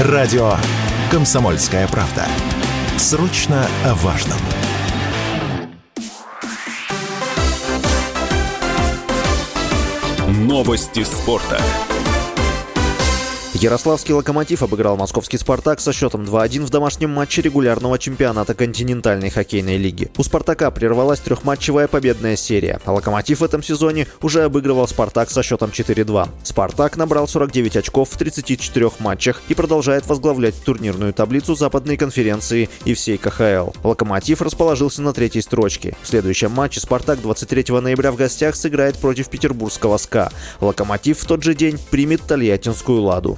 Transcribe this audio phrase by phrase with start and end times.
[0.00, 0.54] Радио
[1.08, 2.26] «Комсомольская правда».
[2.98, 4.38] Срочно о важном.
[10.26, 11.60] Новости спорта.
[13.54, 19.76] Ярославский «Локомотив» обыграл московский «Спартак» со счетом 2-1 в домашнем матче регулярного чемпионата континентальной хоккейной
[19.76, 20.10] лиги.
[20.16, 25.44] У «Спартака» прервалась трехматчевая победная серия, а «Локомотив» в этом сезоне уже обыгрывал «Спартак» со
[25.44, 26.28] счетом 4-2.
[26.42, 32.94] «Спартак» набрал 49 очков в 34 матчах и продолжает возглавлять турнирную таблицу западной конференции и
[32.94, 33.70] всей КХЛ.
[33.84, 35.96] «Локомотив» расположился на третьей строчке.
[36.02, 40.32] В следующем матче «Спартак» 23 ноября в гостях сыграет против петербургского «СКА».
[40.60, 43.36] «Локомотив» в тот же день примет тольяттинскую «Ладу».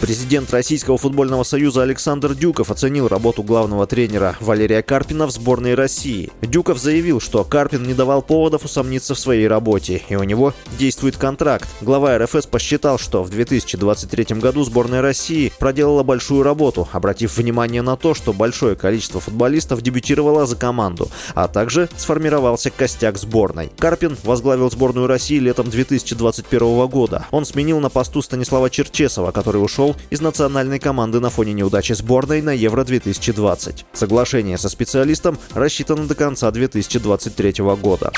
[0.00, 6.30] Президент Российского футбольного союза Александр Дюков оценил работу главного тренера Валерия Карпина в сборной России.
[6.42, 11.16] Дюков заявил, что Карпин не давал поводов усомниться в своей работе, и у него действует
[11.16, 11.66] контракт.
[11.80, 17.96] Глава РФС посчитал, что в 2023 году сборная России проделала большую работу, обратив внимание на
[17.96, 23.72] то, что большое количество футболистов дебютировало за команду, а также сформировался костяк сборной.
[23.78, 27.26] Карпин возглавил сборную России летом 2021 года.
[27.30, 31.92] Он сменил на посту Станислава Черчесова, который ушел ушел из национальной команды на фоне неудачи
[31.92, 33.84] сборной на Евро-2020.
[33.92, 38.12] Соглашение со специалистом рассчитано до конца 2023 года.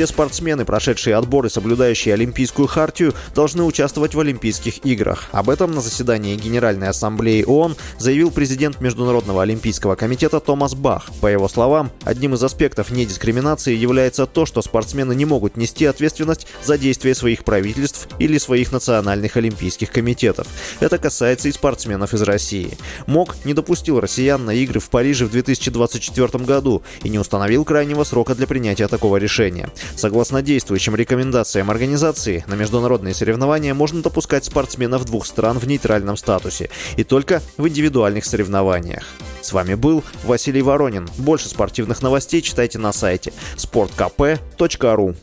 [0.00, 5.28] Все спортсмены, прошедшие отбор и соблюдающие Олимпийскую хартию, должны участвовать в Олимпийских играх.
[5.30, 11.10] Об этом на заседании Генеральной Ассамблеи ООН заявил президент Международного Олимпийского комитета Томас Бах.
[11.20, 16.46] По его словам, одним из аспектов недискриминации является то, что спортсмены не могут нести ответственность
[16.64, 20.46] за действия своих правительств или своих национальных олимпийских комитетов.
[20.80, 22.78] Это касается и спортсменов из России.
[23.06, 28.04] МОК не допустил россиян на игры в Париже в 2024 году и не установил крайнего
[28.04, 29.59] срока для принятия такого решения.
[29.96, 36.70] Согласно действующим рекомендациям организации, на международные соревнования можно допускать спортсменов двух стран в нейтральном статусе
[36.96, 39.04] и только в индивидуальных соревнованиях.
[39.40, 41.08] С вами был Василий Воронин.
[41.18, 45.16] Больше спортивных новостей читайте на сайте sportkp.ru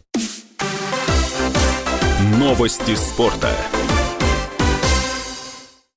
[2.40, 3.52] Новости спорта.